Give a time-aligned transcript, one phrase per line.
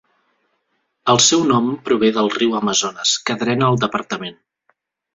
[1.15, 4.45] El seu nom prové del riu Amazones que drena el departament.